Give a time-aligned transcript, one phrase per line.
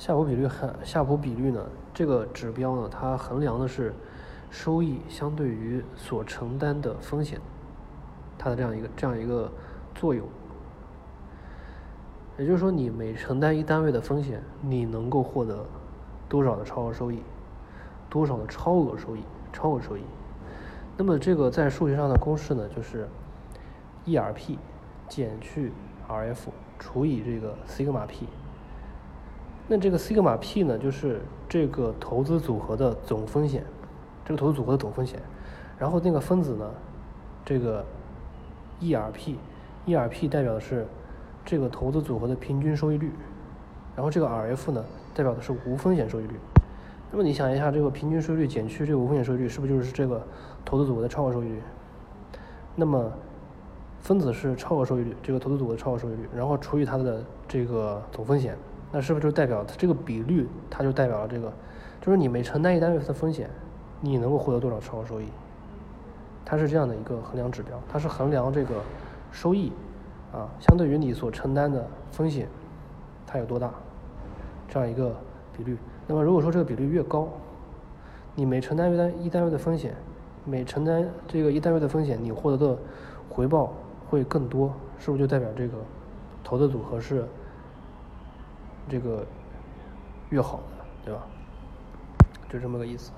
[0.00, 3.92] 夏普比率很夏普比率呢，这个指标呢，它衡量的是
[4.48, 7.38] 收益相对于所承担的风险，
[8.38, 9.52] 它的这样一个这样一个
[9.94, 10.26] 作用。
[12.38, 15.66] 也就是说，你每承担一单位的风险，你能够获得
[16.30, 17.22] 多少的超额收益，
[18.08, 19.20] 多少的超额收益，
[19.52, 20.00] 超额收益。
[20.96, 23.06] 那么这个在数学上的公式呢，就是
[24.06, 24.56] ERP
[25.10, 25.74] 减去
[26.08, 26.48] RF
[26.78, 28.26] 除以这个西格玛 P。
[29.72, 33.64] 那这个西格玛 P 呢，就是这个投资组合的总风险，
[34.24, 35.20] 这个投资组合的总风险。
[35.78, 36.68] 然后那个分子呢，
[37.44, 37.84] 这个
[38.80, 40.84] ERP，ERP 代表的是。
[41.42, 43.10] 这个投资组合的平均收益率，
[43.96, 46.34] 然后这个 RF 呢，代表的是无风险收益率。
[47.10, 50.22] 那么你想一下，这个平均收益率减去这个无风险收益率，是不是就是这个
[50.66, 51.62] 投资组合的超额收益率？
[52.76, 53.10] 那么
[54.00, 58.54] 分子是超额收益率，这个投资组合的超额收益率，然后除以它的这个总风险，
[58.92, 61.52] 那是不是就代表它这个比率，它就代表了这个，
[62.00, 63.48] 就是你每承担一单位的风险，
[64.00, 65.26] 你能够获得多少超额收益？
[66.44, 68.74] 它是这样的一个衡量指标，它是衡量这个
[69.30, 69.72] 收益。
[70.32, 72.46] 啊，相对于你所承担的风险，
[73.26, 73.68] 它有多大？
[74.68, 75.12] 这样一个
[75.56, 75.76] 比率。
[76.06, 77.28] 那么如果说这个比率越高，
[78.36, 79.92] 你每承担一单一单位的风险，
[80.44, 82.78] 每承担这个一单位的风险，你获得的
[83.28, 83.72] 回报
[84.08, 85.76] 会更多，是不是就代表这个
[86.44, 87.26] 投资组合是
[88.90, 89.24] 这个
[90.30, 91.22] 越好的，对吧？
[92.50, 93.12] 就这么个意思。